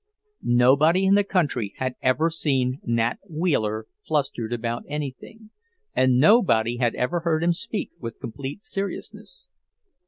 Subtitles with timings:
[0.41, 5.51] Nobody in the county had ever seen Nat Wheeler flustered about anything,
[5.93, 9.45] and nobody had ever heard him speak with complete seriousness.